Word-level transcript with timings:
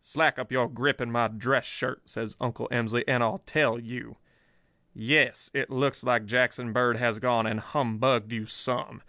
"'Slack 0.00 0.40
up 0.40 0.50
your 0.50 0.66
grip 0.68 1.00
in 1.00 1.08
my 1.12 1.28
dress 1.28 1.64
shirt,' 1.64 2.08
says 2.10 2.36
Uncle 2.40 2.66
Emsley, 2.72 3.04
'and 3.06 3.22
I'll 3.22 3.44
tell 3.46 3.78
you. 3.78 4.16
Yes, 4.92 5.52
it 5.54 5.70
looks 5.70 6.02
like 6.02 6.26
Jackson 6.26 6.72
Bird 6.72 6.96
has 6.96 7.20
gone 7.20 7.46
and 7.46 7.60
humbugged 7.60 8.32
you 8.32 8.44
some. 8.44 8.96